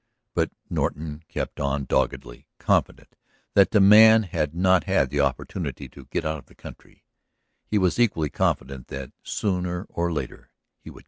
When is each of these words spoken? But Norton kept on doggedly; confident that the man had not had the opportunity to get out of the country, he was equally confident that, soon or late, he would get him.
But 0.33 0.49
Norton 0.67 1.21
kept 1.27 1.59
on 1.59 1.85
doggedly; 1.85 2.47
confident 2.57 3.15
that 3.53 3.69
the 3.69 3.79
man 3.79 4.23
had 4.23 4.55
not 4.55 4.85
had 4.85 5.11
the 5.11 5.19
opportunity 5.19 5.87
to 5.89 6.05
get 6.05 6.25
out 6.25 6.39
of 6.39 6.47
the 6.47 6.55
country, 6.55 7.05
he 7.67 7.77
was 7.77 7.99
equally 7.99 8.31
confident 8.31 8.87
that, 8.87 9.11
soon 9.23 9.67
or 9.87 10.11
late, 10.11 10.31
he 10.79 10.89
would 10.89 10.93
get 10.97 10.97
him. 10.97 10.99